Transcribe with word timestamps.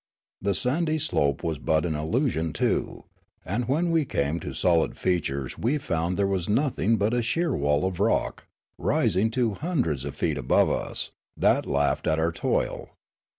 The 0.41 0.55
sandy 0.55 0.97
slope 0.97 1.43
was 1.43 1.59
but 1.59 1.85
an 1.85 1.93
illusion, 1.93 2.53
too, 2.53 3.05
and 3.45 3.67
when 3.67 3.91
we 3.91 4.03
came 4.03 4.39
to 4.39 4.51
solid 4.51 4.97
features 4.97 5.59
we 5.59 5.77
found 5.77 6.17
there 6.17 6.25
was 6.25 6.49
nothing 6.49 6.97
but 6.97 7.13
a 7.13 7.21
sheer 7.21 7.55
wall 7.55 7.85
of 7.85 7.99
rock, 7.99 8.47
rising 8.79 9.29
to 9.37 9.53
hundreds 9.53 10.03
of 10.03 10.15
feet 10.15 10.39
above 10.39 10.71
us, 10.71 11.11
that 11.37 11.67
laughed 11.67 12.07
at 12.07 12.17
our 12.17 12.31
toil. 12.31 12.89